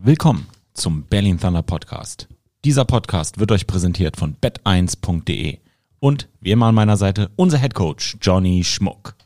[0.00, 2.28] Willkommen zum Berlin Thunder Podcast.
[2.64, 5.58] Dieser Podcast wird euch präsentiert von bet1.de
[5.98, 9.16] und wie immer an meiner Seite unser Head Coach Johnny Schmuck.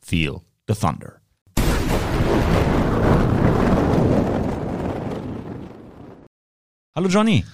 [0.00, 1.20] Feel the Thunder.
[6.94, 7.44] Hallo Johnny,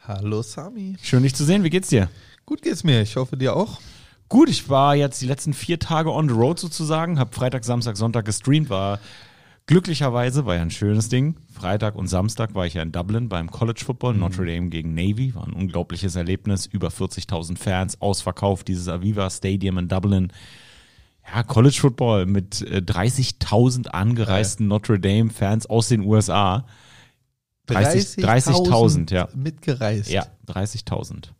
[0.00, 0.96] Hallo Sami.
[1.02, 1.62] schön dich zu sehen.
[1.62, 2.08] Wie geht's dir?
[2.44, 3.02] Gut geht's mir.
[3.02, 3.80] Ich hoffe dir auch.
[4.28, 7.96] Gut, ich war jetzt die letzten vier Tage on the road sozusagen, habe Freitag, Samstag,
[7.96, 8.98] Sonntag gestreamt, war
[9.66, 11.36] glücklicherweise, war ja ein schönes Ding.
[11.52, 15.34] Freitag und Samstag war ich ja in Dublin beim College Football, Notre Dame gegen Navy,
[15.34, 20.32] war ein unglaubliches Erlebnis, über 40.000 Fans, ausverkauft, dieses Aviva Stadium in Dublin.
[21.34, 26.66] Ja, College Football mit äh, 30.000 angereisten Notre Dame Fans aus den USA.
[27.66, 29.28] 30 30.000, ja.
[29.34, 30.10] Mitgereist.
[30.10, 31.30] Ja, 30.000.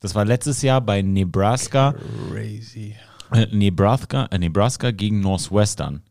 [0.00, 1.94] Das war letztes Jahr bei Nebraska.
[2.30, 2.96] Crazy.
[3.32, 6.02] Äh, Nebraska, äh, Nebraska gegen Northwestern.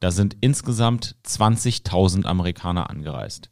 [0.00, 3.50] Da sind insgesamt 20.000 Amerikaner angereist.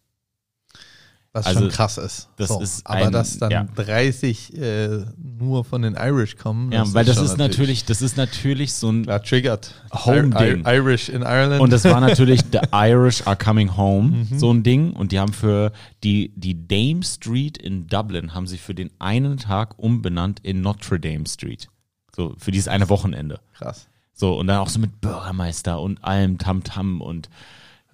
[1.33, 2.29] Was Also, schon krass ist.
[2.37, 3.65] das ist aber ein- dass dann ja.
[3.75, 6.71] 30 äh, nur von den Irish kommen.
[6.71, 9.75] Ja, weil das ist natürlich, das ist natürlich so ein Klar, triggert.
[9.93, 10.65] Home-Ding.
[10.65, 11.61] Ir- Irish in Ireland.
[11.61, 14.93] und das war natürlich The Irish are coming home, so ein Ding.
[14.93, 15.73] Und die haben für
[16.05, 21.01] die, die Dame Street in Dublin haben sie für den einen Tag umbenannt in Notre
[21.01, 21.69] Dame Street.
[22.15, 23.41] So, für dieses eine Wochenende.
[23.55, 23.89] krass.
[24.15, 27.29] So, und dann auch so mit Bürgermeister und allem Tamtam und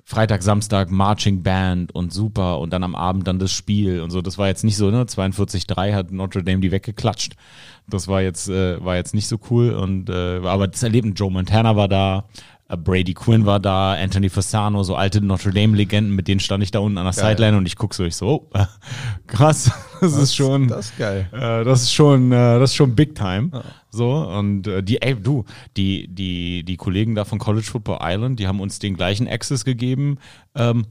[0.04, 4.20] Freitag, Samstag Marching Band und super und dann am Abend dann das Spiel und so.
[4.20, 5.04] Das war jetzt nicht so, ne?
[5.04, 7.36] 42-3 hat Notre Dame die weggeklatscht.
[7.88, 11.30] Das war jetzt, äh, war jetzt nicht so cool und, äh, aber das Erleben, Joe
[11.30, 12.24] Montana war da,
[12.76, 16.78] Brady Quinn war da, Anthony Fasano, so alte Notre Dame-Legenden, mit denen stand ich da
[16.78, 17.36] unten an der Geil.
[17.36, 18.64] Sideline und ich guck so, ich so, oh,
[19.26, 20.68] krass, das, ist schon.
[20.68, 21.28] Das ist geil.
[21.32, 23.50] Äh, das ist schon, äh, das ist schon Big Time.
[23.90, 25.44] So und äh, die, ey, du,
[25.76, 29.64] die, die, die Kollegen da von College Football Island, die haben uns den gleichen Access
[29.64, 30.18] gegeben.
[30.54, 30.86] Ähm,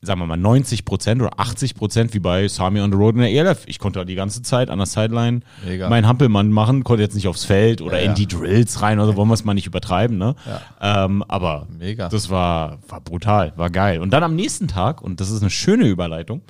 [0.00, 3.20] sagen wir mal 90 Prozent oder 80 Prozent wie bei Sami on the Road in
[3.22, 3.64] der ELF.
[3.66, 5.88] Ich konnte da die ganze Zeit an der Sideline Mega.
[5.88, 8.14] meinen Hampelmann machen, konnte jetzt nicht aufs Feld oder Ja, in ja.
[8.14, 10.36] die Drills rein oder so, wollen wir es mal nicht übertreiben, ne?
[10.80, 12.08] Ähm, aber Mega.
[12.08, 14.00] das war, war brutal, war geil.
[14.00, 16.42] Und dann am nächsten Tag, und das ist eine schöne Überleitung,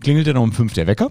[0.00, 1.10] klingelte dann um fünf der Wecker.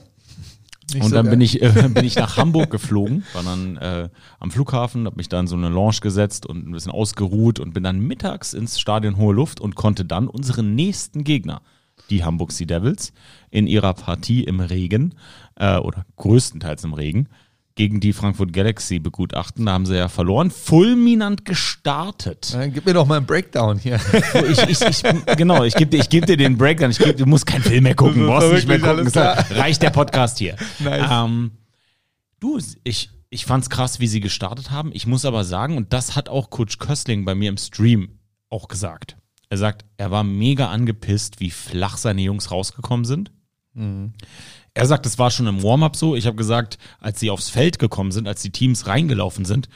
[0.94, 4.10] Nicht Und dann bin ich, äh, bin ich nach Hamburg geflogen, war dann äh,
[4.40, 7.74] am Flughafen, habe mich da in so eine Lounge gesetzt und ein bisschen ausgeruht und
[7.74, 11.62] bin dann mittags ins Stadion Hohe Luft und konnte dann unseren nächsten Gegner,
[12.10, 13.14] die Hamburg Sea Devils,
[13.50, 15.16] in ihrer Partie im Regen
[15.56, 17.28] äh, oder größtenteils im Regen
[17.82, 19.66] gegen die Frankfurt Galaxy begutachten.
[19.66, 22.54] Da haben sie ja verloren, fulminant gestartet.
[22.54, 24.00] Dann gib mir doch mal einen Breakdown hier.
[24.52, 25.04] Ich, ich, ich,
[25.36, 26.92] genau, ich gebe geb dir den Breakdown.
[26.92, 28.22] Ich geb, du musst keinen Film mehr gucken.
[28.22, 29.08] Du brauchst nicht mehr gucken.
[29.52, 30.58] reicht der Podcast hier.
[30.80, 31.10] Nice.
[31.10, 31.52] Ähm,
[32.40, 34.92] du, ich, ich fand's krass, wie sie gestartet haben.
[34.94, 38.68] Ich muss aber sagen, und das hat auch Coach Köstling bei mir im Stream auch
[38.68, 39.18] gesagt.
[39.50, 43.32] Er sagt, er war mega angepisst, wie flach seine Jungs rausgekommen sind.
[44.74, 46.16] Er sagt, es war schon im Warm-up so.
[46.16, 49.68] Ich habe gesagt, als sie aufs Feld gekommen sind, als die Teams reingelaufen sind,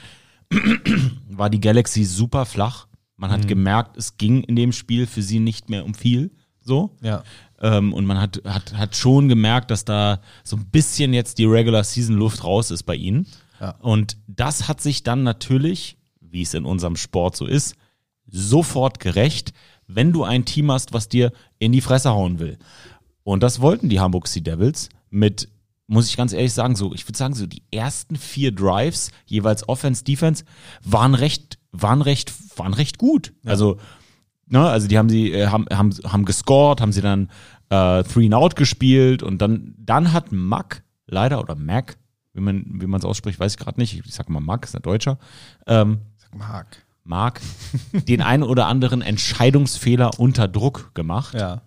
[1.30, 2.88] war die Galaxy super flach.
[3.18, 6.32] Man hat gemerkt, es ging in dem Spiel für sie nicht mehr um viel.
[6.62, 6.98] So.
[7.02, 7.24] Ja.
[7.62, 11.46] Ähm, und man hat, hat, hat schon gemerkt, dass da so ein bisschen jetzt die
[11.46, 13.28] Regular Season Luft raus ist bei ihnen.
[13.60, 13.72] Ja.
[13.80, 17.76] Und das hat sich dann natürlich, wie es in unserem Sport so ist,
[18.28, 19.54] sofort gerecht,
[19.88, 22.58] wenn du ein Team hast, was dir in die Fresse hauen will.
[23.26, 25.50] Und das wollten die Hamburg Sea Devils mit,
[25.88, 29.68] muss ich ganz ehrlich sagen, so, ich würde sagen, so die ersten vier Drives, jeweils
[29.68, 30.46] Offense, Defense,
[30.84, 33.34] waren recht, waren recht, waren recht gut.
[33.44, 33.80] Also,
[34.46, 37.32] ne, also die haben sie, äh, haben, haben, haben gescored, haben sie dann
[37.70, 41.98] äh, Three and Out gespielt und dann, dann hat Mack, leider, oder Mac,
[42.34, 44.06] wie man, wie man es ausspricht, weiß ich gerade nicht.
[44.06, 45.18] Ich sag mal Mack, ist ein Deutscher.
[45.66, 46.68] Ähm, Sag Marc.
[47.04, 47.42] Mark
[47.94, 51.34] den einen oder anderen Entscheidungsfehler unter Druck gemacht.
[51.34, 51.64] Ja.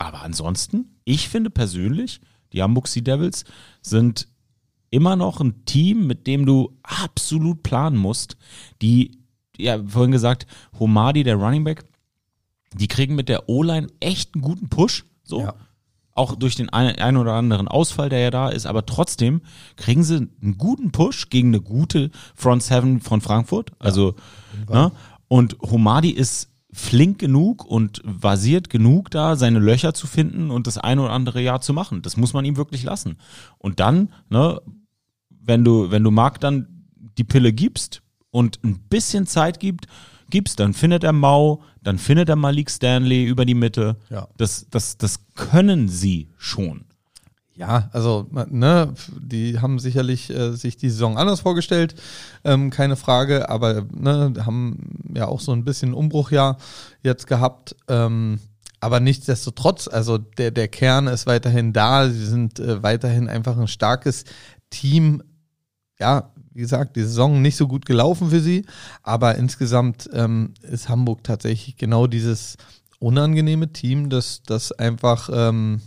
[0.00, 2.22] Aber ansonsten, ich finde persönlich,
[2.54, 3.44] die Hamburg Sea Devils
[3.82, 4.28] sind
[4.88, 8.38] immer noch ein Team, mit dem du absolut planen musst.
[8.80, 9.18] Die,
[9.58, 10.46] ja, vorhin gesagt,
[10.78, 11.84] Homadi, der Running Back,
[12.72, 15.04] die kriegen mit der O-Line echt einen guten Push.
[15.22, 15.42] So.
[15.42, 15.54] Ja.
[16.12, 19.42] Auch durch den ein, ein oder anderen Ausfall, der ja da ist, aber trotzdem
[19.76, 23.72] kriegen sie einen guten Push gegen eine gute Front Seven von Frankfurt.
[23.78, 24.14] Also,
[24.66, 24.92] ne?
[25.28, 30.78] Und Homadi ist flink genug und vasiert genug da, seine Löcher zu finden und das
[30.78, 32.02] eine oder andere Jahr zu machen.
[32.02, 33.16] Das muss man ihm wirklich lassen.
[33.58, 34.60] Und dann, ne,
[35.28, 36.86] wenn du, wenn du Marc dann
[37.18, 39.86] die Pille gibst und ein bisschen Zeit gibt,
[40.30, 43.96] gibst, dann findet er Mau, dann findet er Malik Stanley über die Mitte.
[44.08, 44.28] Ja.
[44.36, 46.84] Das, das, das können sie schon.
[47.60, 51.94] Ja, also ne, die haben sicherlich äh, sich die Saison anders vorgestellt,
[52.42, 56.56] ähm, keine Frage, aber ne, haben ja auch so ein bisschen Umbruchjahr
[57.02, 57.76] jetzt gehabt.
[57.86, 58.40] Ähm,
[58.80, 62.08] aber nichtsdestotrotz, also der, der Kern ist weiterhin da.
[62.08, 64.24] Sie sind äh, weiterhin einfach ein starkes
[64.70, 65.22] Team.
[65.98, 68.64] Ja, wie gesagt, die Saison nicht so gut gelaufen für sie,
[69.02, 72.56] aber insgesamt ähm, ist Hamburg tatsächlich genau dieses
[73.00, 75.82] unangenehme Team, das, das einfach ähm,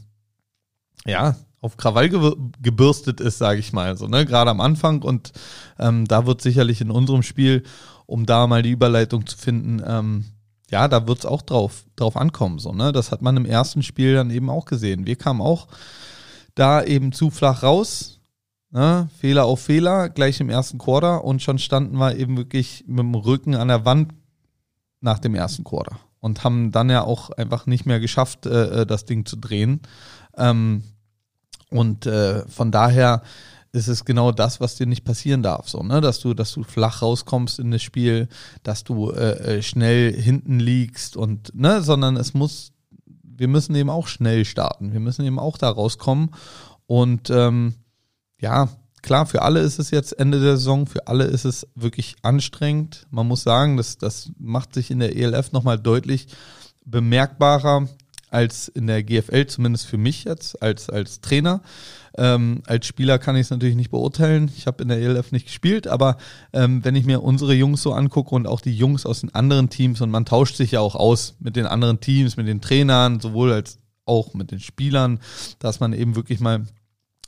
[1.08, 5.32] ja auf Krawall ge gebürstet ist, sage ich mal, so ne, gerade am Anfang und
[5.80, 7.64] ähm, da wird sicherlich in unserem Spiel,
[8.06, 10.26] um da mal die Überleitung zu finden, ähm,
[10.70, 12.58] ja, da wird es auch drauf, drauf ankommen.
[12.58, 12.92] So, ne?
[12.92, 15.06] Das hat man im ersten Spiel dann eben auch gesehen.
[15.06, 15.68] Wir kamen auch
[16.56, 18.20] da eben zu flach raus.
[18.72, 19.08] Ne?
[19.20, 23.14] Fehler auf Fehler, gleich im ersten Quarter und schon standen wir eben wirklich mit dem
[23.14, 24.14] Rücken an der Wand
[25.00, 28.86] nach dem ersten Quarter und haben dann ja auch einfach nicht mehr geschafft, äh, äh
[28.88, 29.82] das Ding zu drehen.
[30.36, 30.84] Ähm,
[31.74, 33.24] und äh, von daher
[33.72, 36.00] ist es genau das, was dir nicht passieren darf, so, ne?
[36.00, 38.28] Dass du, dass du flach rauskommst in das Spiel,
[38.62, 42.72] dass du äh, äh, schnell hinten liegst und, ne, sondern es muss,
[43.24, 44.94] wir müssen eben auch schnell starten.
[44.94, 46.30] Wir müssen eben auch da rauskommen.
[46.86, 47.74] Und ähm,
[48.40, 48.70] ja,
[49.02, 53.08] klar, für alle ist es jetzt Ende der Saison, für alle ist es wirklich anstrengend.
[53.10, 56.28] Man muss sagen, das, das macht sich in der ELF nochmal deutlich
[56.86, 57.88] bemerkbarer
[58.34, 61.62] als in der GFL, zumindest für mich jetzt als, als Trainer.
[62.18, 64.52] Ähm, als Spieler kann ich es natürlich nicht beurteilen.
[64.58, 66.18] Ich habe in der ELF nicht gespielt, aber
[66.52, 69.70] ähm, wenn ich mir unsere Jungs so angucke und auch die Jungs aus den anderen
[69.70, 73.20] Teams und man tauscht sich ja auch aus mit den anderen Teams, mit den Trainern,
[73.20, 75.20] sowohl als auch mit den Spielern,
[75.60, 76.66] dass man eben wirklich mal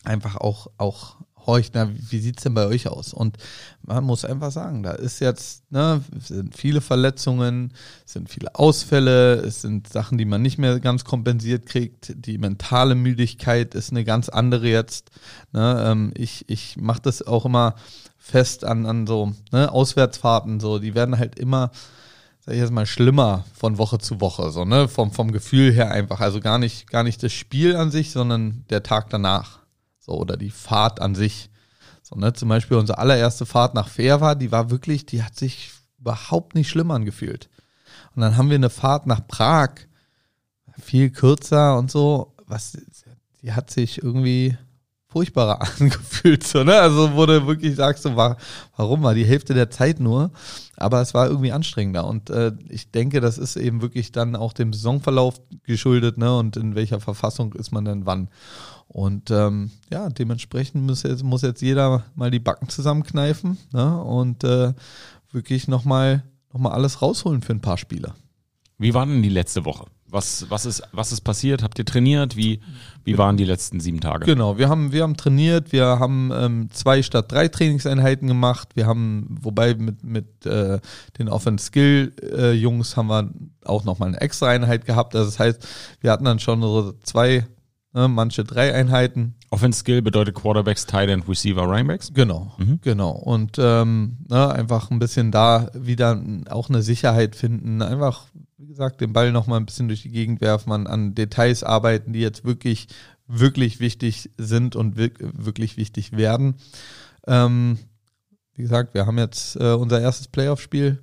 [0.03, 1.73] einfach auch, auch horcht,
[2.09, 3.13] wie sieht's denn bei euch aus?
[3.13, 3.37] Und
[3.83, 7.73] man muss einfach sagen, da ist jetzt, ne, sind viele Verletzungen,
[8.05, 12.13] sind viele Ausfälle, es sind Sachen, die man nicht mehr ganz kompensiert kriegt.
[12.15, 15.11] Die mentale Müdigkeit ist eine ganz andere jetzt.
[15.51, 15.83] Ne?
[15.87, 17.75] Ähm, ich ich mache das auch immer
[18.17, 21.71] fest an, an so ne, Auswärtsfahrten, so, die werden halt immer
[22.45, 25.91] sag ich jetzt mal, schlimmer von Woche zu Woche, so, ne, vom, vom Gefühl her
[25.91, 26.19] einfach.
[26.19, 29.64] Also gar nicht, gar nicht das Spiel an sich, sondern der Tag danach.
[30.05, 31.49] So, oder die Fahrt an sich.
[32.03, 35.71] So, ne, zum Beispiel unsere allererste Fahrt nach war, die war wirklich, die hat sich
[35.99, 37.49] überhaupt nicht schlimm angefühlt.
[38.15, 39.71] Und dann haben wir eine Fahrt nach Prag,
[40.79, 42.77] viel kürzer und so, was,
[43.41, 44.55] die hat sich irgendwie
[45.07, 46.75] furchtbarer angefühlt, so, ne?
[46.75, 48.37] Also, wo du wirklich sagst, so, war,
[48.75, 50.31] warum war die Hälfte der Zeit nur,
[50.75, 54.51] aber es war irgendwie anstrengender und äh, ich denke, das ist eben wirklich dann auch
[54.53, 56.37] dem Saisonverlauf geschuldet, ne?
[56.37, 58.27] Und in welcher Verfassung ist man denn wann?
[58.87, 64.01] Und ähm, ja, dementsprechend muss jetzt, muss jetzt jeder mal die Backen zusammenkneifen ne?
[64.01, 64.73] und äh,
[65.31, 66.23] wirklich nochmal
[66.53, 68.15] noch mal alles rausholen für ein paar Spieler.
[68.77, 69.85] Wie war denn die letzte Woche?
[70.07, 71.63] Was, was, ist, was ist passiert?
[71.63, 72.37] Habt ihr trainiert?
[72.37, 72.61] Wie,
[73.03, 74.25] wie waren die letzten sieben Tage?
[74.25, 78.69] Genau, wir haben, wir haben trainiert, wir haben ähm, zwei statt drei Trainingseinheiten gemacht.
[78.75, 80.79] Wir haben, wobei mit, mit äh,
[81.17, 83.29] den Offense-Skill-Jungs äh, haben wir
[83.65, 85.15] auch nochmal eine extra Einheit gehabt.
[85.15, 85.67] Also das heißt,
[85.99, 87.45] wir hatten dann schon so zwei
[87.95, 89.35] manche drei Einheiten.
[89.49, 92.13] Offense Skill bedeutet Quarterbacks, Tight End, Receiver, Runningbacks?
[92.13, 92.79] Genau, mhm.
[92.81, 93.11] genau.
[93.11, 98.25] Und ähm, ne, einfach ein bisschen da wieder auch eine Sicherheit finden, einfach,
[98.57, 102.11] wie gesagt, den Ball nochmal ein bisschen durch die Gegend werfen, an, an Details arbeiten,
[102.11, 102.87] die jetzt wirklich,
[103.27, 106.55] wirklich wichtig sind und wirklich wichtig werden.
[107.27, 107.79] Ähm,
[108.55, 111.01] wie gesagt, wir haben jetzt äh, unser erstes Playoff-Spiel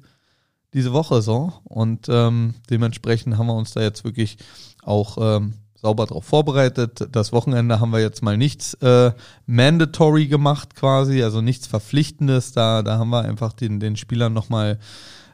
[0.75, 4.39] diese Woche so und ähm, dementsprechend haben wir uns da jetzt wirklich
[4.83, 7.09] auch ähm, sauber darauf vorbereitet.
[7.11, 9.13] Das Wochenende haben wir jetzt mal nichts äh,
[9.47, 12.53] mandatory gemacht quasi, also nichts Verpflichtendes.
[12.53, 14.79] Da, da haben wir einfach den, den Spielern nochmal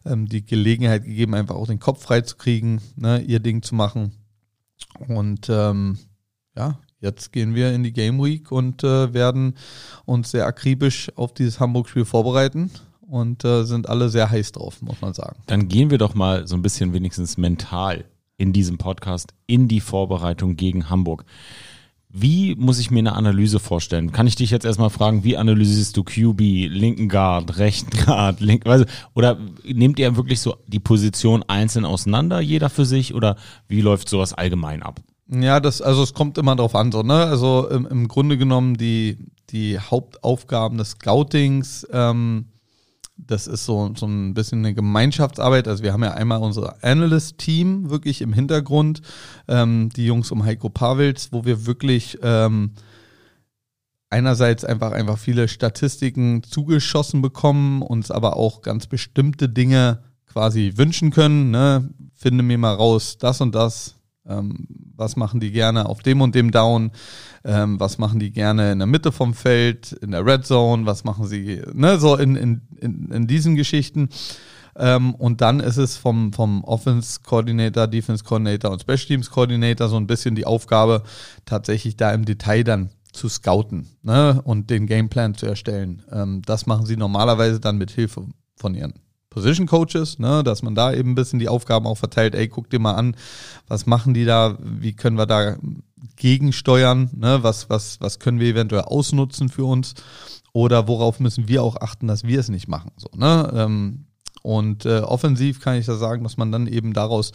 [0.07, 3.75] ähm, die Gelegenheit gegeben, einfach auch den Kopf frei zu kriegen, ne, ihr Ding zu
[3.75, 4.13] machen.
[5.07, 5.99] Und ähm,
[6.57, 9.55] ja, jetzt gehen wir in die Game Week und äh, werden
[10.07, 12.71] uns sehr akribisch auf dieses Hamburg-Spiel vorbereiten
[13.03, 15.43] und äh, sind alle sehr heiß drauf, muss man sagen.
[15.47, 18.07] Dann gehen wir doch mal so ein bisschen wenigstens mental
[18.39, 21.25] in diesem Podcast in die Vorbereitung gegen Hamburg.
[22.11, 24.13] Wie muss ich mir eine Analyse vorstellen?
[24.13, 26.41] Kann ich dich jetzt erstmal fragen, wie analysierst du QB,
[26.71, 28.65] linken Guard, rechten Guard, link,
[29.15, 34.09] oder nehmt ihr wirklich so die Position einzeln auseinander, jeder für sich, oder wie läuft
[34.09, 35.03] sowas allgemein ab?
[35.31, 37.27] Ja, das, also es kommt immer drauf an, so, ne?
[37.27, 39.19] Also im, im Grunde genommen die,
[39.51, 42.47] die Hauptaufgaben des Scoutings, ähm,
[43.19, 45.69] das ist so, so ein bisschen eine Gemeinschaftsarbeit.
[45.69, 49.03] Also wir haben ja einmal unser Analyst-Team wirklich im Hintergrund,
[49.49, 52.73] ähm, die Jungs um Heiko Pavels, wo wir wirklich ähm,
[54.09, 61.11] einerseits einfach einfach viele Statistiken zugeschossen bekommen, uns aber auch ganz bestimmte Dinge quasi wünschen
[61.11, 61.51] können.
[61.51, 61.91] Ne?
[62.15, 63.97] Finde mir mal raus, das und das,
[64.97, 66.91] was machen die gerne auf dem und dem Down?
[67.45, 70.87] Ähm, was machen die gerne in der Mitte vom Feld, in der Red Zone?
[70.87, 74.09] Was machen sie, ne, so in, in, in, in diesen Geschichten?
[74.77, 79.89] Ähm, und dann ist es vom, vom Offense Coordinator, Defense Coordinator und Special Teams Coordinator
[79.89, 81.03] so ein bisschen die Aufgabe,
[81.45, 84.41] tatsächlich da im Detail dann zu scouten ne?
[84.45, 86.03] und den Gameplan zu erstellen.
[86.13, 88.95] Ähm, das machen sie normalerweise dann mit Hilfe von ihren
[89.39, 92.71] Position Coaches, ne, dass man da eben ein bisschen die Aufgaben auch verteilt, ey, guck
[92.71, 93.15] dir mal an,
[93.69, 95.57] was machen die da, wie können wir da
[96.17, 99.95] gegensteuern, ne, was, was, was können wir eventuell ausnutzen für uns
[100.53, 102.91] oder worauf müssen wir auch achten, dass wir es nicht machen.
[102.97, 103.51] So, ne?
[103.55, 104.07] Ähm,
[104.43, 107.33] und äh, offensiv kann ich da sagen, dass man dann eben daraus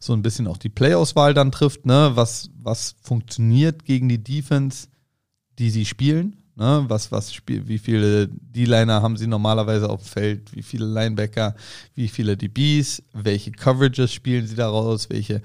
[0.00, 2.12] so ein bisschen auch die Playauswahl dann trifft, ne?
[2.14, 4.88] was, was funktioniert gegen die Defense,
[5.58, 10.06] die sie spielen Ne, was, was spielt, wie viele D-Liner haben sie normalerweise auf dem
[10.06, 11.56] Feld, wie viele Linebacker,
[11.96, 15.42] wie viele DBs, welche Coverages spielen sie daraus, welche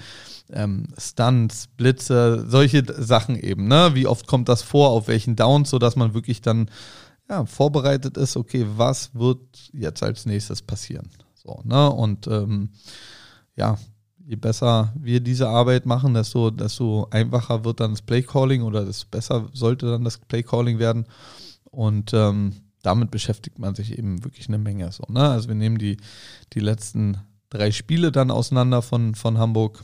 [0.51, 3.91] ähm, Stunts, Blitze, solche Sachen eben, ne?
[3.95, 6.69] Wie oft kommt das vor, auf welchen Downs, sodass man wirklich dann
[7.27, 9.39] ja, vorbereitet ist, okay, was wird
[9.73, 11.09] jetzt als nächstes passieren?
[11.33, 11.89] So, ne?
[11.89, 12.69] Und ähm,
[13.55, 13.79] ja,
[14.29, 19.07] je besser wir diese Arbeit machen, desto, desto einfacher wird dann das Playcalling oder desto
[19.09, 21.07] besser sollte dann das Playcalling werden.
[21.71, 24.91] Und ähm, damit beschäftigt man sich eben wirklich eine Menge.
[24.91, 25.29] So, ne?
[25.31, 25.97] Also wir nehmen die,
[26.53, 27.17] die letzten
[27.49, 29.83] drei Spiele dann auseinander von, von Hamburg.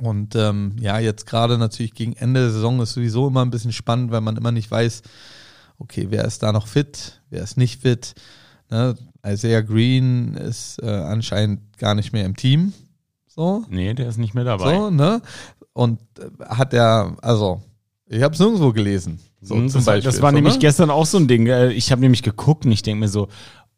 [0.00, 3.72] Und ähm, ja, jetzt gerade natürlich gegen Ende der Saison ist sowieso immer ein bisschen
[3.72, 5.02] spannend, weil man immer nicht weiß,
[5.78, 8.14] okay, wer ist da noch fit, wer ist nicht fit.
[8.70, 8.94] Ne?
[9.26, 12.72] Isaiah Green ist äh, anscheinend gar nicht mehr im Team.
[13.40, 13.64] So.
[13.70, 14.76] Nee, der ist nicht mehr dabei.
[14.76, 15.22] So, ne?
[15.72, 17.62] Und äh, hat er, also,
[18.06, 19.18] ich habe es nirgendwo gelesen.
[19.40, 20.10] So Mhm, zum das, Beispiel.
[20.12, 20.60] das war so, nämlich ne?
[20.60, 21.46] gestern auch so ein Ding.
[21.46, 23.28] Äh, Ich habe nämlich geguckt und ich denke mir so,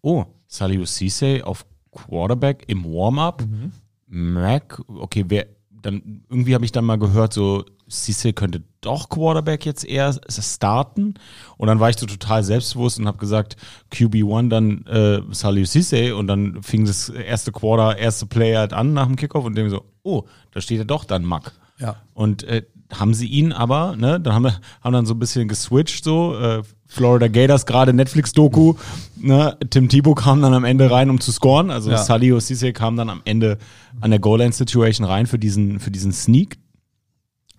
[0.00, 3.44] oh, Saliu Cisse auf Quarterback im Warm-up.
[3.46, 3.70] Mhm.
[4.08, 9.64] Mac, okay, wer, dann irgendwie habe ich dann mal gehört, so Cisse könnte doch Quarterback
[9.66, 11.14] jetzt eher starten.
[11.56, 13.56] Und dann war ich so total selbstbewusst und habe gesagt,
[13.92, 18.92] QB1 dann äh, Saliu Cisse und dann fing das erste Quarter, erste Play halt an
[18.92, 21.52] nach dem Kickoff und dem so, oh, da steht ja doch dann Mack.
[21.78, 21.96] Ja.
[22.14, 25.48] Und äh, haben sie ihn aber, ne, dann haben wir haben dann so ein bisschen
[25.48, 28.74] geswitcht, so, äh, Florida Gators gerade Netflix-Doku,
[29.16, 31.96] ne, Tim Tebow kam dann am Ende rein, um zu scoren, also Ja.
[31.98, 33.58] Sally Osise kam dann am Ende
[34.00, 36.58] an der Goal-Line-Situation rein für diesen, für diesen Sneak.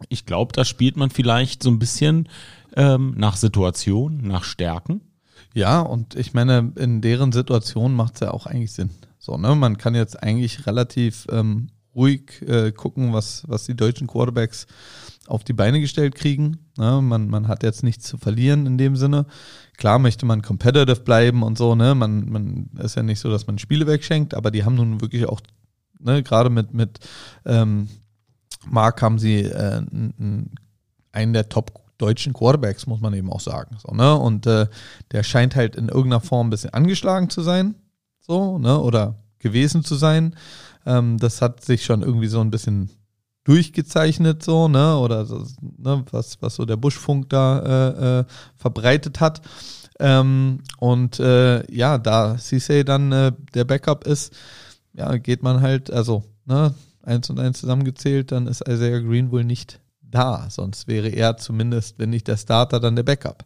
[0.09, 2.29] Ich glaube, da spielt man vielleicht so ein bisschen
[2.75, 5.01] ähm, nach Situation, nach Stärken.
[5.53, 8.89] Ja, und ich meine, in deren Situation macht es ja auch eigentlich Sinn.
[9.19, 9.55] So, ne?
[9.55, 14.67] Man kann jetzt eigentlich relativ ähm, ruhig äh, gucken, was, was die deutschen Quarterbacks
[15.27, 16.57] auf die Beine gestellt kriegen.
[16.77, 17.01] Ne?
[17.01, 19.25] Man, man hat jetzt nichts zu verlieren in dem Sinne.
[19.77, 21.95] Klar möchte man competitive bleiben und so, ne?
[21.95, 25.25] Man, man ist ja nicht so, dass man Spiele wegschenkt, aber die haben nun wirklich
[25.27, 25.41] auch,
[25.99, 26.99] ne, gerade mit, mit
[27.45, 27.87] ähm,
[28.65, 29.81] Mark haben sie äh,
[31.11, 33.77] einen der Top deutschen Quarterbacks, muss man eben auch sagen.
[33.85, 34.15] So, ne?
[34.15, 34.67] Und äh,
[35.11, 37.75] der scheint halt in irgendeiner Form ein bisschen angeschlagen zu sein,
[38.19, 38.79] so, ne?
[38.79, 40.35] Oder gewesen zu sein.
[40.85, 42.89] Ähm, das hat sich schon irgendwie so ein bisschen
[43.43, 44.97] durchgezeichnet, so, ne?
[44.97, 46.03] Oder so, ne?
[46.11, 49.41] was, was so der Buschfunk da äh, äh, verbreitet hat.
[49.99, 54.33] Ähm, und äh, ja, da Cisse dann äh, der Backup ist,
[54.93, 59.43] ja, geht man halt, also, ne, eins und eins zusammengezählt, dann ist Isaiah Green wohl
[59.43, 60.49] nicht da.
[60.49, 63.45] Sonst wäre er zumindest, wenn nicht der Starter, dann der Backup.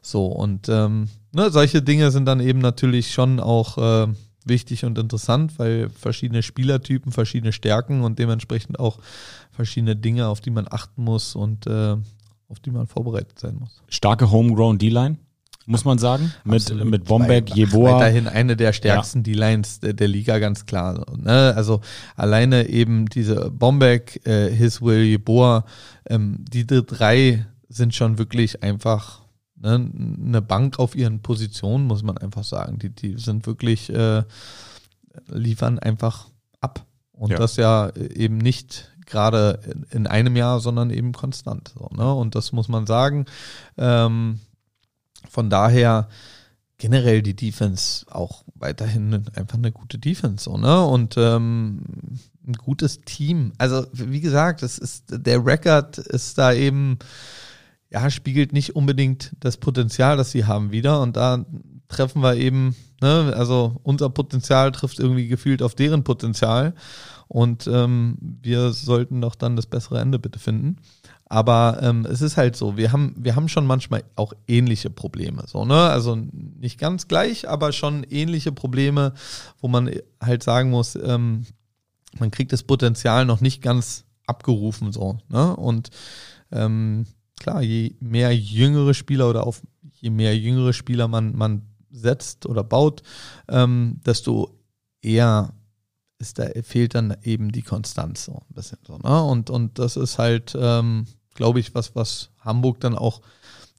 [0.00, 4.08] So, und ähm, ne, solche Dinge sind dann eben natürlich schon auch äh,
[4.44, 8.98] wichtig und interessant, weil verschiedene Spielertypen, verschiedene Stärken und dementsprechend auch
[9.50, 11.96] verschiedene Dinge, auf die man achten muss und äh,
[12.48, 13.82] auf die man vorbereitet sein muss.
[13.88, 15.16] Starke Homegrown D-Line,
[15.66, 16.32] muss man sagen.
[16.44, 16.86] Mit, Absolut.
[16.90, 17.96] mit Bombeck, Jeboa.
[17.98, 21.04] Weiterhin eine der stärksten D-Lines der, der Liga, ganz klar.
[21.16, 21.52] Ne?
[21.56, 21.80] Also
[22.16, 25.64] alleine eben diese Bombeck, äh, Hiswill, Jeboa,
[26.08, 29.22] ähm, die drei sind schon wirklich einfach
[29.56, 29.90] ne,
[30.26, 32.78] eine Bank auf ihren Positionen, muss man einfach sagen.
[32.78, 34.24] Die, die sind wirklich, äh,
[35.28, 36.26] liefern einfach
[36.60, 36.84] ab.
[37.12, 37.38] Und Ja.
[37.38, 41.72] das ja eben nicht gerade in- in einem Jahr, sondern eben konstant.
[41.78, 42.12] So, ne?
[42.14, 43.26] Und das muss man sagen.
[43.76, 44.40] Ähm,
[45.28, 46.08] von daher
[46.78, 50.84] generell die Defense auch weiterhin einfach eine gute Defense, so, ne?
[50.84, 51.82] Und ähm,
[52.46, 53.52] ein gutes Team.
[53.58, 56.98] Also, wie gesagt, das ist, der Record ist da eben,
[57.90, 61.00] ja, spiegelt nicht unbedingt das Potenzial, das sie haben wieder.
[61.00, 61.44] Und da
[61.88, 66.74] treffen wir eben, ne, also unser Potenzial trifft irgendwie gefühlt auf deren Potenzial.
[67.28, 70.78] Und ähm, wir sollten doch dann das bessere Ende bitte finden.
[71.32, 75.44] Aber ähm, es ist halt so, wir haben, wir haben schon manchmal auch ähnliche Probleme.
[75.46, 75.88] So, ne?
[75.88, 79.14] Also nicht ganz gleich, aber schon ähnliche Probleme,
[79.58, 81.46] wo man halt sagen muss, ähm,
[82.18, 84.92] man kriegt das Potenzial noch nicht ganz abgerufen.
[84.92, 85.20] so.
[85.30, 85.56] Ne?
[85.56, 85.88] Und
[86.50, 87.06] ähm,
[87.40, 92.62] klar, je mehr jüngere Spieler oder auf je mehr jüngere Spieler man, man setzt oder
[92.62, 93.02] baut,
[93.48, 94.58] ähm, desto
[95.00, 95.54] eher
[96.18, 98.98] ist da fehlt dann eben die Konstanz so ein bisschen so.
[98.98, 99.22] Ne?
[99.24, 103.20] Und, und das ist halt, ähm, glaube ich, was, was Hamburg dann auch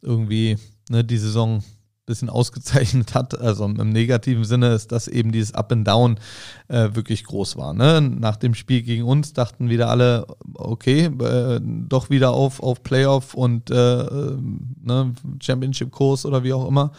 [0.02, 0.58] irgendwie
[0.90, 1.64] ne, die Saison ein
[2.06, 3.40] bisschen ausgezeichnet hat.
[3.40, 6.20] Also im negativen Sinne ist, dass eben dieses Up and Down
[6.68, 7.74] äh, wirklich groß war.
[7.74, 8.02] Ne?
[8.02, 13.34] Nach dem Spiel gegen uns dachten wieder alle, okay, äh, doch wieder auf, auf Playoff
[13.34, 14.36] und äh,
[14.82, 16.92] ne, Championship-Kurs oder wie auch immer.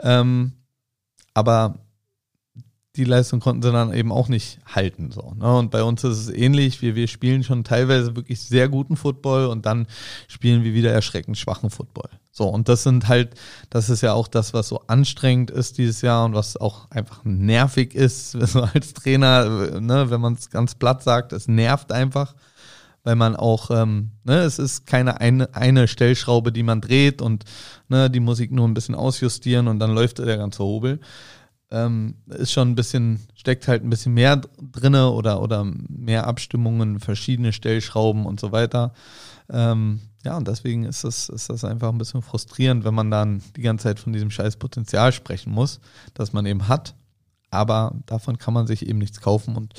[0.00, 0.52] Ähm,
[1.34, 1.78] aber
[3.00, 5.10] die Leistung konnten sie dann eben auch nicht halten.
[5.10, 5.56] So, ne?
[5.56, 6.82] Und bei uns ist es ähnlich.
[6.82, 9.86] Wir, wir spielen schon teilweise wirklich sehr guten Football und dann
[10.28, 12.10] spielen wir wieder erschreckend schwachen Football.
[12.30, 13.34] So, und das sind halt,
[13.70, 17.24] das ist ja auch das, was so anstrengend ist dieses Jahr und was auch einfach
[17.24, 22.34] nervig ist, so als Trainer, ne, wenn man es ganz platt sagt, es nervt einfach,
[23.02, 27.44] weil man auch, ähm, ne, es ist keine eine, eine Stellschraube, die man dreht und
[27.88, 31.00] ne, die Musik nur ein bisschen ausjustieren und dann läuft der ganze Hobel
[31.70, 34.40] ähm, ist schon ein bisschen, steckt halt ein bisschen mehr
[34.72, 38.92] drinne oder, oder mehr Abstimmungen, verschiedene Stellschrauben und so weiter.
[39.48, 43.42] Ähm, ja, und deswegen ist das, ist das einfach ein bisschen frustrierend, wenn man dann
[43.56, 45.80] die ganze Zeit von diesem scheiß Potenzial sprechen muss,
[46.14, 46.94] das man eben hat.
[47.50, 49.56] Aber davon kann man sich eben nichts kaufen.
[49.56, 49.74] Und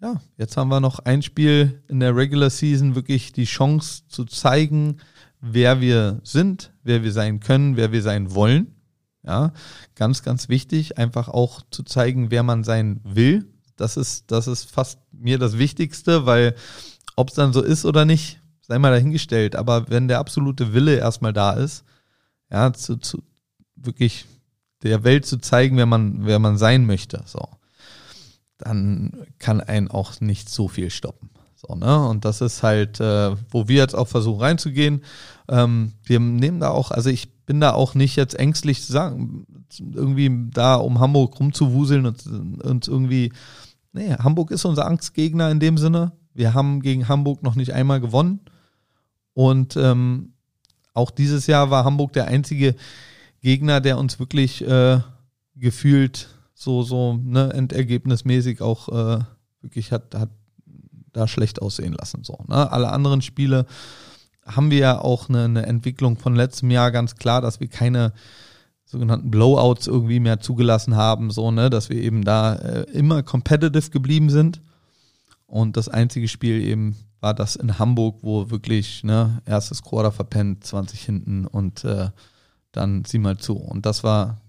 [0.00, 4.24] ja, jetzt haben wir noch ein Spiel in der Regular Season, wirklich die Chance zu
[4.24, 4.98] zeigen,
[5.40, 8.75] wer wir sind, wer wir sein können, wer wir sein wollen.
[9.26, 9.52] Ja,
[9.96, 13.46] ganz, ganz wichtig, einfach auch zu zeigen, wer man sein will.
[13.76, 16.54] Das ist, das ist fast mir das Wichtigste, weil
[17.16, 19.56] ob es dann so ist oder nicht, sei mal dahingestellt.
[19.56, 21.84] Aber wenn der absolute Wille erstmal da ist,
[22.50, 23.22] ja, zu, zu
[23.74, 24.26] wirklich
[24.84, 27.48] der Welt zu zeigen, wer man, wer man sein möchte, so,
[28.58, 31.30] dann kann einen auch nicht so viel stoppen.
[31.56, 32.06] So, ne?
[32.08, 35.02] Und das ist halt, äh, wo wir jetzt auch versuchen reinzugehen.
[35.48, 39.46] Ähm, wir nehmen da auch, also ich bin da auch nicht jetzt ängstlich zu sagen,
[39.78, 42.26] irgendwie da um Hamburg rumzuwuseln und
[42.62, 43.32] uns irgendwie,
[43.92, 46.12] nee, Hamburg ist unser Angstgegner in dem Sinne.
[46.34, 48.40] Wir haben gegen Hamburg noch nicht einmal gewonnen.
[49.32, 50.32] Und ähm,
[50.92, 52.74] auch dieses Jahr war Hamburg der einzige
[53.40, 55.00] Gegner, der uns wirklich äh,
[55.54, 59.24] gefühlt so, so ne, endergebnismäßig auch äh,
[59.60, 60.30] wirklich hat, hat
[61.12, 62.24] da schlecht aussehen lassen.
[62.24, 62.70] So, ne?
[62.72, 63.66] Alle anderen Spiele
[64.46, 68.12] haben wir ja auch eine, eine Entwicklung von letztem Jahr ganz klar, dass wir keine
[68.84, 73.90] sogenannten Blowouts irgendwie mehr zugelassen haben, so, ne, dass wir eben da äh, immer competitive
[73.90, 74.62] geblieben sind.
[75.46, 80.64] Und das einzige Spiel eben war das in Hamburg, wo wirklich, ne, erstes Quarter verpennt,
[80.64, 82.10] 20 hinten und äh,
[82.72, 83.54] dann sieh mal zu.
[83.56, 84.40] Und das war,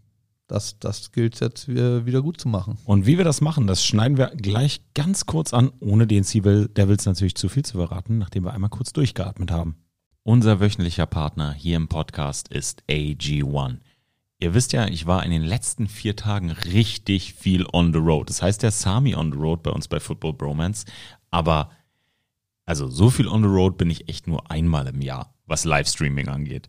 [0.48, 2.78] das, das gilt jetzt wieder gut zu machen.
[2.86, 6.42] Und wie wir das machen, das schneiden wir gleich ganz kurz an, ohne den Sea
[6.42, 9.78] Devils natürlich zu viel zu verraten, nachdem wir einmal kurz durchgeatmet haben.
[10.28, 13.78] Unser wöchentlicher Partner hier im Podcast ist AG1.
[14.40, 18.30] Ihr wisst ja, ich war in den letzten vier Tagen richtig viel on the road.
[18.30, 20.84] Das heißt ja Sami on the road bei uns bei Football Bromance.
[21.32, 21.72] Aber
[22.66, 26.28] also so viel on the road bin ich echt nur einmal im Jahr, was Livestreaming
[26.28, 26.68] angeht.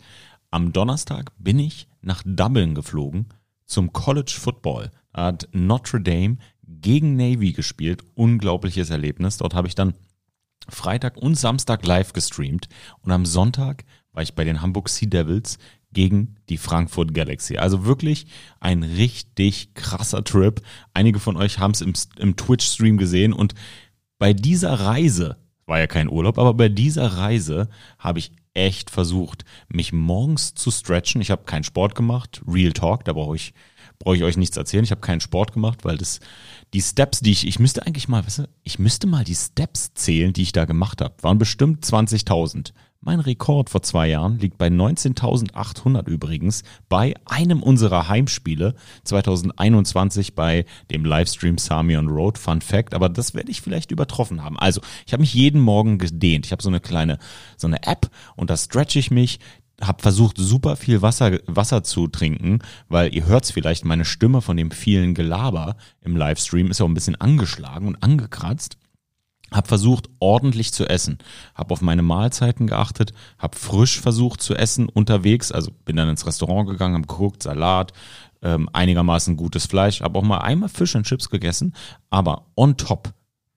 [0.53, 3.27] Am Donnerstag bin ich nach Dublin geflogen
[3.65, 4.93] zum College Football.
[5.13, 8.05] Da hat Notre Dame gegen Navy gespielt.
[8.15, 9.39] Unglaubliches Erlebnis.
[9.39, 9.95] Dort habe ich dann
[10.69, 12.69] Freitag und Samstag live gestreamt
[13.01, 15.59] und am Sonntag war ich bei den Hamburg Sea Devils
[15.93, 17.57] gegen die Frankfurt Galaxy.
[17.57, 18.27] Also wirklich
[18.61, 20.61] ein richtig krasser Trip.
[20.93, 23.55] Einige von euch haben es im, im Twitch-Stream gesehen und
[24.19, 29.45] bei dieser Reise, war ja kein Urlaub, aber bei dieser Reise habe ich echt versucht,
[29.69, 31.21] mich morgens zu stretchen.
[31.21, 33.55] Ich habe keinen Sport gemacht, Real Talk, da brauche ich
[33.99, 34.85] brauche ich euch nichts erzählen.
[34.85, 36.21] Ich habe keinen Sport gemacht, weil das
[36.75, 39.95] die Steps, die ich, ich müsste eigentlich mal, weißt du, ich müsste mal die Steps
[39.95, 41.15] zählen, die ich da gemacht habe.
[41.23, 42.73] Waren bestimmt 20.000.
[43.01, 50.65] Mein Rekord vor zwei Jahren liegt bei 19.800 übrigens bei einem unserer Heimspiele 2021 bei
[50.91, 52.39] dem Livestream Sami on Road.
[52.39, 54.59] Fun Fact, aber das werde ich vielleicht übertroffen haben.
[54.59, 56.47] Also, ich habe mich jeden Morgen gedehnt.
[56.47, 57.19] Ich habe so eine kleine,
[57.57, 59.39] so eine App und da stretch ich mich
[59.81, 64.57] habe versucht, super viel Wasser, Wasser zu trinken, weil ihr hört's vielleicht, meine Stimme von
[64.57, 68.77] dem vielen Gelaber im Livestream ist ja auch ein bisschen angeschlagen und angekratzt.
[69.51, 71.19] Hab versucht, ordentlich zu essen.
[71.55, 75.53] Hab auf meine Mahlzeiten geachtet, hab frisch versucht zu essen unterwegs.
[75.53, 77.95] Also bin dann ins Restaurant gegangen, hab geguckt, Salat,
[78.43, 80.03] ähm, einigermaßen gutes Fleisch.
[80.03, 81.75] Hab auch mal einmal Fisch und Chips gegessen.
[82.11, 83.15] Aber on top,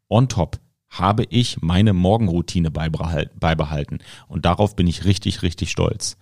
[0.08, 0.60] on top
[0.92, 4.00] habe ich meine Morgenroutine beibehalten.
[4.28, 6.18] Und darauf bin ich richtig, richtig stolz.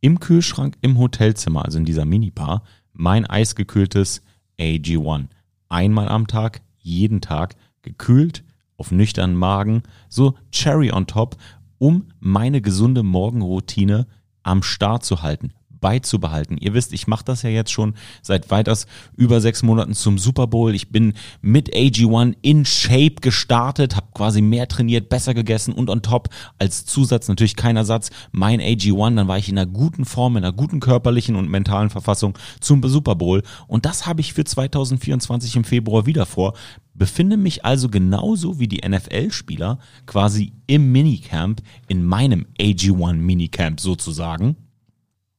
[0.00, 2.62] Im Kühlschrank im Hotelzimmer, also in dieser Minibar,
[2.92, 4.20] mein eisgekühltes
[4.60, 5.28] AG1.
[5.70, 8.44] Einmal am Tag, jeden Tag, gekühlt,
[8.76, 11.36] auf nüchternen Magen, so Cherry on top,
[11.78, 14.06] um meine gesunde Morgenroutine
[14.42, 15.54] am Start zu halten.
[15.84, 16.56] Beizubehalten.
[16.56, 17.92] Ihr wisst, ich mache das ja jetzt schon
[18.22, 18.86] seit weiters
[19.18, 20.74] über sechs Monaten zum Super Bowl.
[20.74, 26.00] Ich bin mit AG1 in Shape gestartet, habe quasi mehr trainiert, besser gegessen und on
[26.00, 29.14] top als Zusatz natürlich kein Ersatz mein AG1.
[29.14, 32.82] Dann war ich in einer guten Form, in einer guten körperlichen und mentalen Verfassung zum
[32.88, 33.42] Super Bowl.
[33.66, 36.54] Und das habe ich für 2024 im Februar wieder vor
[36.96, 44.56] befinde mich also genauso wie die NFL-Spieler quasi im Minicamp, in meinem AG1 Minicamp sozusagen.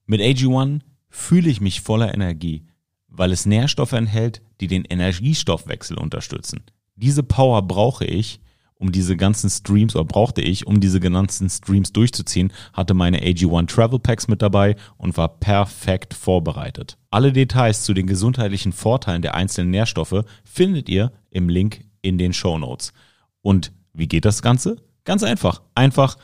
[0.06, 2.68] Mit AG1 fühle ich mich voller Energie,
[3.08, 6.64] weil es Nährstoffe enthält, die den Energiestoffwechsel unterstützen.
[6.96, 8.40] Diese Power brauche ich,
[8.76, 13.68] um diese ganzen Streams, oder brauchte ich, um diese ganzen Streams durchzuziehen, hatte meine AG1
[13.68, 16.98] Travel Packs mit dabei und war perfekt vorbereitet.
[17.10, 22.34] Alle Details zu den gesundheitlichen Vorteilen der einzelnen Nährstoffe findet ihr im Link in den
[22.34, 22.94] Show Notes.
[23.42, 24.76] Und wie geht das Ganze?
[25.04, 25.62] Ganz einfach.
[25.74, 26.18] Einfach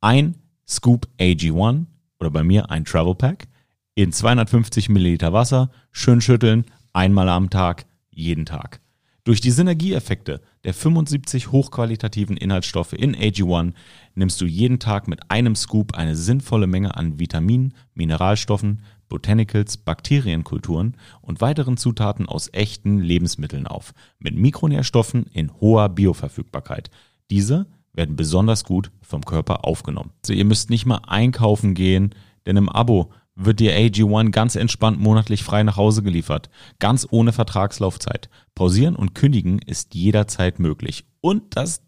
[0.00, 1.86] ein Scoop AG1
[2.20, 3.48] oder bei mir ein Travel Pack
[3.94, 8.80] in 250 Milliliter Wasser, schön schütteln, einmal am Tag, jeden Tag.
[9.24, 13.74] Durch die Synergieeffekte der 75 hochqualitativen Inhaltsstoffe in AG1
[14.14, 20.96] nimmst du jeden Tag mit einem Scoop eine sinnvolle Menge an Vitaminen, Mineralstoffen, Botanicals, Bakterienkulturen
[21.20, 26.90] und weiteren Zutaten aus echten Lebensmitteln auf, mit Mikronährstoffen in hoher Bioverfügbarkeit.
[27.30, 27.66] Diese
[27.98, 30.12] werden besonders gut vom Körper aufgenommen.
[30.22, 32.14] Also ihr müsst nicht mal einkaufen gehen,
[32.46, 36.48] denn im Abo wird dir AG1 ganz entspannt monatlich frei nach Hause geliefert.
[36.78, 38.30] Ganz ohne Vertragslaufzeit.
[38.54, 41.06] Pausieren und kündigen ist jederzeit möglich.
[41.20, 41.82] Und das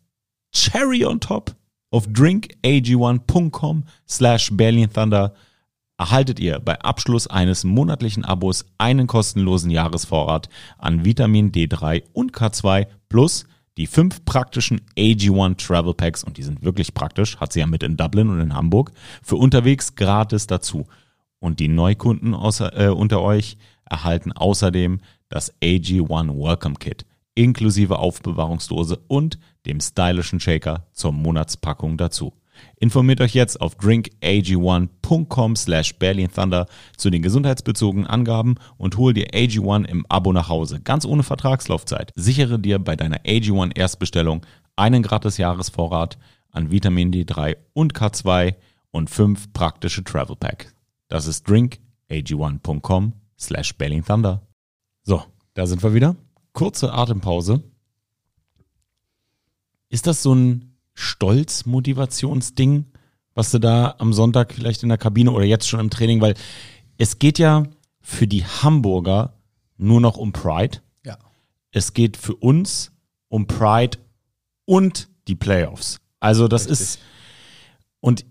[0.53, 1.55] Cherry on top
[1.93, 5.35] auf drinkag1.com slash Berlin Thunder
[5.97, 12.89] erhaltet ihr bei Abschluss eines monatlichen Abos einen kostenlosen Jahresvorrat an Vitamin D3 und K2
[13.09, 13.45] plus
[13.81, 17.83] die fünf praktischen AG1 Travel Packs, und die sind wirklich praktisch, hat sie ja mit
[17.83, 20.87] in Dublin und in Hamburg, für unterwegs gratis dazu.
[21.39, 28.99] Und die Neukunden außer, äh, unter euch erhalten außerdem das AG1 Welcome Kit inklusive Aufbewahrungsdose
[29.09, 32.35] und dem stylischen Shaker zur Monatspackung dazu.
[32.83, 36.67] Informiert euch jetzt auf drinkag1.com slash berlinthunder
[36.97, 42.11] zu den gesundheitsbezogenen Angaben und hol dir AG1 im Abo nach Hause, ganz ohne Vertragslaufzeit.
[42.17, 46.17] Sichere dir bei deiner AG1 Erstbestellung einen gratis Jahresvorrat
[46.53, 48.55] an Vitamin D3 und K2
[48.93, 50.73] und fünf praktische Travel Pack.
[51.09, 53.75] Das ist drinkag1.com slash
[54.07, 54.41] Thunder.
[55.03, 56.17] So, da sind wir wieder.
[56.55, 57.63] Kurze Atempause.
[59.91, 60.70] Ist das so ein
[61.01, 62.87] Stolz-Motivationsding,
[63.35, 66.35] was du da am Sonntag vielleicht in der Kabine oder jetzt schon im Training, weil
[66.99, 67.65] es geht ja
[68.01, 69.35] für die Hamburger
[69.77, 70.79] nur noch um Pride.
[71.05, 71.19] Ja.
[71.71, 72.93] Es geht für uns
[73.29, 73.99] um Pride
[74.67, 76.01] und die Playoffs.
[76.21, 76.81] Also das Richtig.
[76.81, 76.99] ist
[78.01, 78.25] und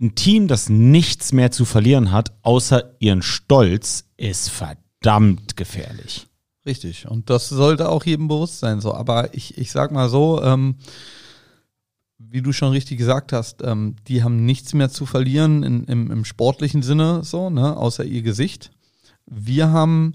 [0.00, 6.26] ein Team, das nichts mehr zu verlieren hat, außer ihren Stolz, ist verdammt gefährlich.
[6.66, 7.08] Richtig.
[7.08, 8.80] Und das sollte auch jedem bewusst sein.
[8.80, 10.76] So, aber ich, ich sag mal so, ähm,
[12.18, 16.10] wie du schon richtig gesagt hast, ähm, die haben nichts mehr zu verlieren in, im,
[16.10, 18.70] im sportlichen Sinne, so, ne, außer ihr Gesicht.
[19.26, 20.14] Wir haben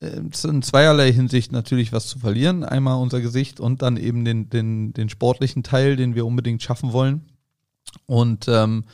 [0.00, 2.62] äh, in zweierlei Hinsicht natürlich was zu verlieren.
[2.62, 6.92] Einmal unser Gesicht und dann eben den, den, den sportlichen Teil, den wir unbedingt schaffen
[6.92, 7.22] wollen.
[8.06, 8.84] Und ähm,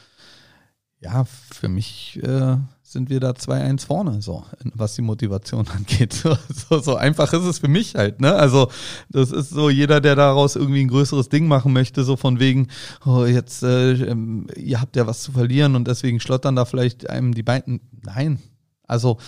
[1.00, 2.57] ja, für mich äh,
[2.92, 6.12] sind wir da 2-1 vorne, so, was die Motivation angeht.
[6.12, 6.37] So,
[6.68, 8.35] so, so, einfach ist es für mich halt, ne?
[8.35, 8.68] Also,
[9.09, 12.66] das ist so, jeder, der daraus irgendwie ein größeres Ding machen möchte, so von wegen,
[13.07, 17.09] oh, jetzt, äh, ähm, ihr habt ja was zu verlieren und deswegen schlottern da vielleicht
[17.09, 17.81] einem die Beine.
[18.03, 18.40] Nein.
[18.87, 19.18] Also,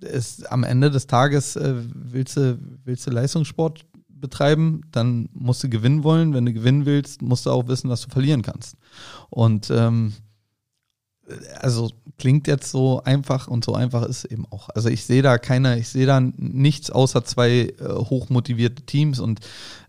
[0.00, 5.68] es, am Ende des Tages äh, willst, du, willst du Leistungssport betreiben, dann musst du
[5.68, 6.32] gewinnen wollen.
[6.34, 8.76] Wenn du gewinnen willst, musst du auch wissen, was du verlieren kannst.
[9.28, 10.14] Und ähm,
[11.60, 14.68] also klingt jetzt so einfach und so einfach ist es eben auch.
[14.70, 19.40] Also ich sehe da keine, ich sehe da nichts außer zwei äh, hochmotivierte Teams und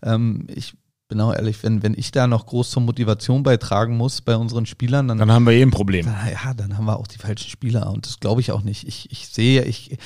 [0.03, 0.75] ähm, ich
[1.07, 4.65] bin auch ehrlich, wenn, wenn ich da noch groß zur Motivation beitragen muss bei unseren
[4.65, 6.05] Spielern, dann, dann haben wir eh ein Problem.
[6.07, 8.87] Na, ja, dann haben wir auch die falschen Spieler und das glaube ich auch nicht.
[8.87, 9.97] Ich, ich sehe, ich,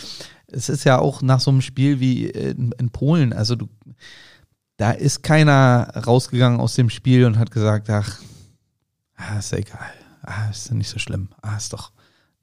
[0.48, 3.70] es ist ja auch nach so einem Spiel wie in, in Polen, also du,
[4.78, 8.20] da ist keiner rausgegangen aus dem Spiel und hat gesagt, ach,
[9.16, 9.92] ah, ist ja egal
[10.28, 11.30] ah, ist ja nicht so schlimm.
[11.42, 11.92] Ah, ist doch.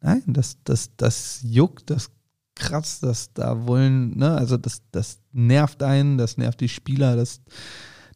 [0.00, 2.10] Nein, das, das, das juckt, das
[2.54, 7.40] kratzt, das da wollen, ne, also das, das nervt einen, das nervt die Spieler, das,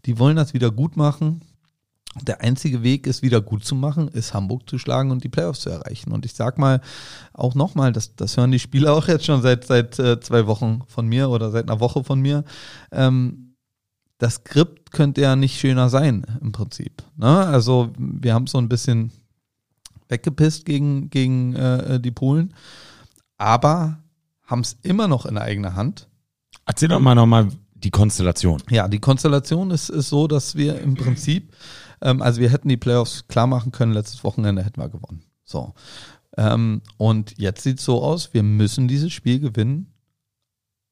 [0.05, 1.41] die wollen das wieder gut machen.
[2.23, 5.61] Der einzige Weg, es wieder gut zu machen, ist Hamburg zu schlagen und die Playoffs
[5.61, 6.11] zu erreichen.
[6.13, 6.81] Und ich sag mal
[7.33, 10.83] auch nochmal, das, das hören die Spieler auch jetzt schon seit, seit äh, zwei Wochen
[10.87, 12.45] von mir oder seit einer Woche von mir.
[12.91, 13.55] Ähm,
[14.19, 17.05] das Skript könnte ja nicht schöner sein, im Prinzip.
[17.17, 17.29] Ne?
[17.29, 19.13] Also, wir haben so ein bisschen
[20.09, 22.55] weggepisst gegen, gegen äh, die Polen,
[23.37, 23.99] aber
[24.45, 26.09] haben es immer noch in eigener Hand.
[26.67, 28.63] Erzähl doch mal nochmal die Konstellation.
[28.71, 31.55] Ja, die Konstellation ist, ist so, dass wir im Prinzip,
[32.01, 35.23] ähm, also wir hätten die Playoffs klar machen können, letztes Wochenende hätten wir gewonnen.
[35.45, 35.75] So.
[36.37, 39.93] Ähm, und jetzt sieht es so aus, wir müssen dieses Spiel gewinnen,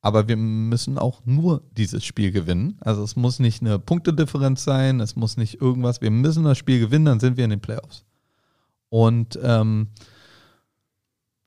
[0.01, 2.79] aber wir müssen auch nur dieses Spiel gewinnen.
[2.81, 6.79] Also es muss nicht eine Punktedifferenz sein, es muss nicht irgendwas, wir müssen das Spiel
[6.81, 8.05] gewinnen, dann sind wir in den Playoffs.
[8.89, 9.89] Und ähm,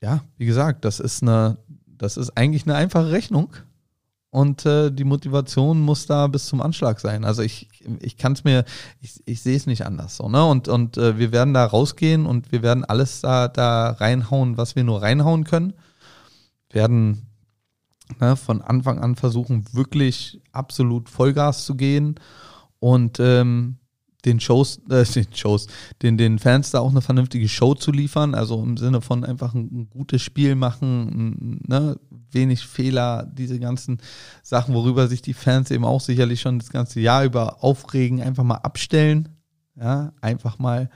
[0.01, 3.53] ja, wie gesagt, das ist eine, das ist eigentlich eine einfache Rechnung.
[4.31, 7.25] Und äh, die Motivation muss da bis zum Anschlag sein.
[7.25, 7.67] Also ich,
[7.99, 8.63] ich kann es mir,
[9.01, 10.17] ich, ich sehe es nicht anders.
[10.17, 10.45] So, ne?
[10.45, 14.75] Und, und äh, wir werden da rausgehen und wir werden alles da, da reinhauen, was
[14.75, 15.73] wir nur reinhauen können.
[16.69, 17.25] Werden
[18.19, 22.19] ne, von Anfang an versuchen, wirklich absolut Vollgas zu gehen.
[22.77, 23.77] Und ähm,
[24.25, 25.67] den Shows, äh, den Shows,
[26.01, 29.53] den, den Fans da auch eine vernünftige Show zu liefern, also im Sinne von einfach
[29.53, 31.97] ein, ein gutes Spiel machen, ne,
[32.31, 33.99] wenig Fehler, diese ganzen
[34.43, 38.43] Sachen, worüber sich die Fans eben auch sicherlich schon das ganze Jahr über aufregen, einfach
[38.43, 39.29] mal abstellen,
[39.75, 40.89] ja, einfach mal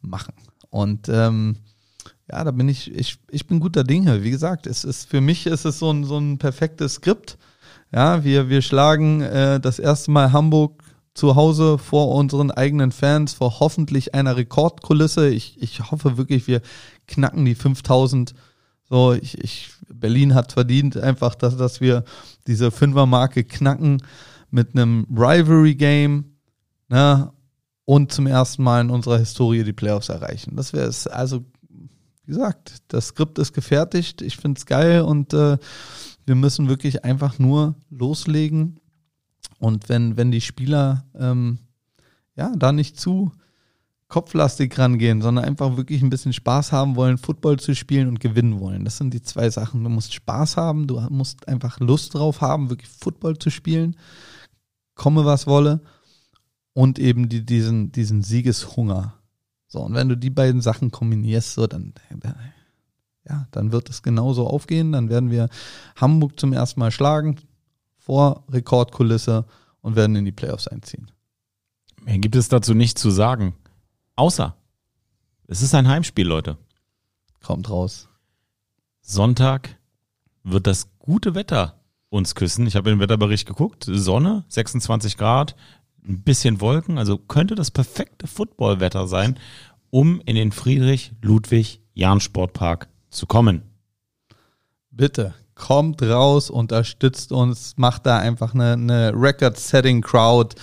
[0.00, 0.34] machen.
[0.70, 1.56] Und ähm,
[2.30, 4.22] ja, da bin ich, ich, ich bin guter Dinge.
[4.22, 7.38] Wie gesagt, es ist für mich ist es so ein, so ein perfektes Skript.
[7.92, 10.82] Ja, wir, wir schlagen äh, das erste Mal Hamburg
[11.14, 15.28] zu Hause vor unseren eigenen Fans, vor hoffentlich einer Rekordkulisse.
[15.28, 16.62] Ich, ich hoffe wirklich, wir
[17.06, 18.34] knacken die 5000.
[18.88, 22.04] So, ich, ich, Berlin hat verdient einfach, dass, dass wir
[22.46, 24.02] diese Fünfermarke knacken
[24.50, 26.24] mit einem Rivalry-Game
[26.88, 27.32] ne,
[27.84, 30.56] und zum ersten Mal in unserer Historie die Playoffs erreichen.
[30.56, 31.06] Das wäre es.
[31.06, 34.22] Also, wie gesagt, das Skript ist gefertigt.
[34.22, 35.58] Ich finde es geil und äh,
[36.26, 38.79] wir müssen wirklich einfach nur loslegen
[39.60, 41.58] und wenn, wenn die Spieler ähm,
[42.34, 43.30] ja da nicht zu
[44.08, 48.58] kopflastig rangehen, sondern einfach wirklich ein bisschen Spaß haben wollen, Football zu spielen und gewinnen
[48.58, 48.84] wollen.
[48.84, 49.84] Das sind die zwei Sachen.
[49.84, 53.96] Du musst Spaß haben, du musst einfach Lust drauf haben, wirklich Football zu spielen,
[54.96, 55.80] komme was wolle
[56.72, 59.14] und eben die, diesen, diesen Siegeshunger.
[59.68, 61.92] So, und wenn du die beiden Sachen kombinierst, so, dann,
[63.28, 64.92] ja, dann wird es genauso aufgehen.
[64.92, 65.48] Dann werden wir
[65.94, 67.36] Hamburg zum ersten Mal schlagen,
[68.10, 69.46] vor Rekordkulisse
[69.82, 71.12] und werden in die Playoffs einziehen.
[72.02, 73.54] Mehr gibt es dazu nicht zu sagen.
[74.16, 74.56] Außer,
[75.46, 76.58] es ist ein Heimspiel, Leute.
[77.40, 78.08] Kommt raus.
[79.00, 79.78] Sonntag
[80.42, 82.66] wird das gute Wetter uns küssen.
[82.66, 83.86] Ich habe den Wetterbericht geguckt.
[83.88, 85.54] Sonne, 26 Grad,
[86.04, 86.98] ein bisschen Wolken.
[86.98, 89.38] Also könnte das perfekte Footballwetter sein,
[89.90, 93.62] um in den Friedrich-Ludwig-Jahn-Sportpark zu kommen.
[94.90, 100.56] Bitte, kommt raus, unterstützt uns, macht da einfach eine, eine Record-Setting-Crowd.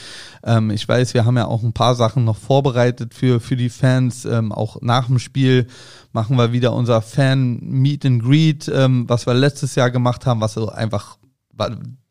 [0.44, 3.70] Ähm, ich weiß, wir haben ja auch ein paar Sachen noch vorbereitet für, für die
[3.70, 4.26] Fans.
[4.26, 5.68] Ähm, auch nach dem Spiel
[6.12, 10.54] machen wir wieder unser Fan-Meet and Greet, ähm, was wir letztes Jahr gemacht haben, was
[10.54, 11.18] so einfach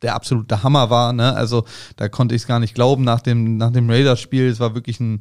[0.02, 1.12] der absolute Hammer war.
[1.12, 1.34] Ne?
[1.34, 1.64] Also
[1.96, 4.48] da konnte ich es gar nicht glauben nach dem, nach dem Raiders-Spiel.
[4.48, 5.20] Es war wirklich ein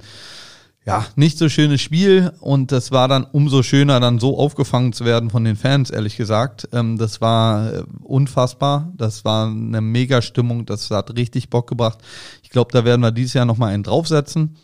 [0.86, 5.04] ja, nicht so schönes Spiel und das war dann umso schöner, dann so aufgefangen zu
[5.04, 6.70] werden von den Fans, ehrlich gesagt.
[6.74, 8.94] Ähm, das war äh, unfassbar.
[8.96, 10.68] Das war eine mega Stimmung.
[10.68, 12.00] Das hat richtig Bock gebracht.
[12.44, 14.58] Ich glaube, da werden wir dieses Jahr nochmal einen draufsetzen.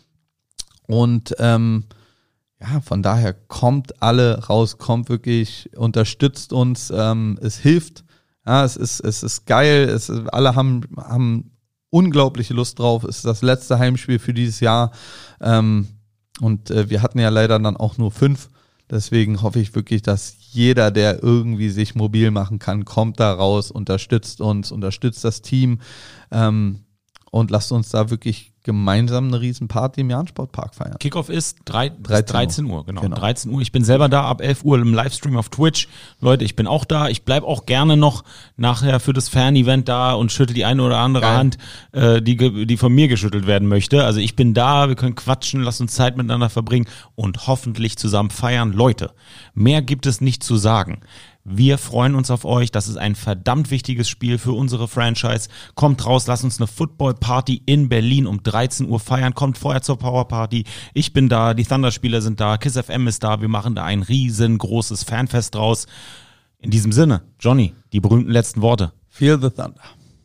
[0.86, 1.86] Und ähm,
[2.60, 8.04] ja, von daher kommt alle raus, kommt wirklich, unterstützt uns, ähm, es hilft.
[8.46, 9.88] Ja, es ist, es ist geil.
[9.88, 11.50] Es, alle haben, haben
[11.90, 13.02] unglaubliche Lust drauf.
[13.02, 14.92] Es ist das letzte Heimspiel für dieses Jahr.
[15.40, 15.88] Ähm,
[16.42, 18.48] und äh, wir hatten ja leider dann auch nur fünf.
[18.90, 23.70] Deswegen hoffe ich wirklich, dass jeder, der irgendwie sich mobil machen kann, kommt da raus,
[23.70, 25.80] unterstützt uns, unterstützt das Team
[26.30, 26.80] ähm,
[27.32, 30.98] und lasst uns da wirklich gemeinsam eine riesen Party im Jahn-Sportpark feiern.
[31.00, 33.16] Kickoff ist drei, 13, 13 Uhr, genau, genau.
[33.16, 33.62] 13 Uhr.
[33.62, 35.88] Ich bin selber da ab 11 Uhr im Livestream auf Twitch.
[36.20, 37.08] Leute, ich bin auch da.
[37.08, 38.22] Ich bleib auch gerne noch
[38.58, 41.36] nachher für das Fan-Event da und schüttel die eine oder andere Geil.
[41.36, 41.58] Hand,
[41.92, 44.04] äh, die, die von mir geschüttelt werden möchte.
[44.04, 48.30] Also ich bin da, wir können quatschen, lass uns Zeit miteinander verbringen und hoffentlich zusammen
[48.30, 48.72] feiern.
[48.72, 49.12] Leute,
[49.54, 51.00] mehr gibt es nicht zu sagen.
[51.44, 52.70] Wir freuen uns auf euch.
[52.70, 55.48] Das ist ein verdammt wichtiges Spiel für unsere Franchise.
[55.74, 59.34] Kommt raus, lasst uns eine Football Party in Berlin um 13 Uhr feiern.
[59.34, 60.64] Kommt vorher zur Power Party.
[60.94, 63.40] Ich bin da, die Thunder-Spieler sind da, Kiss FM ist da.
[63.40, 65.86] Wir machen da ein riesengroßes Fanfest draus.
[66.60, 68.92] In diesem Sinne, Johnny, die berühmten letzten Worte.
[69.08, 69.82] Feel the Thunder.